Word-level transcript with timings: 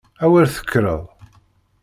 A 0.23 0.25
wer 0.31 0.47
tekkreḍ! 0.55 1.01